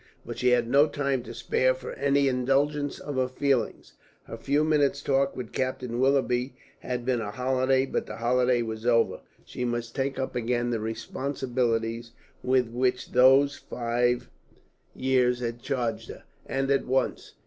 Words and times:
But 0.25 0.39
she 0.39 0.47
had 0.49 0.67
no 0.67 0.87
time 0.87 1.21
to 1.21 1.33
spare 1.35 1.75
for 1.75 1.93
any 1.93 2.27
indulgence 2.27 2.97
of 2.99 3.17
her 3.17 3.27
feelings. 3.27 3.93
Her 4.23 4.35
few 4.35 4.63
minutes' 4.63 5.03
talk 5.03 5.35
with 5.37 5.51
Captain 5.51 5.99
Willoughby 5.99 6.55
had 6.79 7.05
been 7.05 7.21
a 7.21 7.29
holiday, 7.29 7.85
but 7.85 8.07
the 8.07 8.15
holiday 8.15 8.63
was 8.63 8.83
over. 8.83 9.19
She 9.45 9.63
must 9.63 9.93
take 9.93 10.17
up 10.17 10.35
again 10.35 10.71
the 10.71 10.79
responsibilities 10.79 12.13
with 12.41 12.67
which 12.69 13.11
those 13.11 13.57
five 13.57 14.27
years 14.95 15.39
had 15.39 15.61
charged 15.61 16.09
her, 16.09 16.23
and 16.47 16.71
at 16.71 16.87
once. 16.87 17.35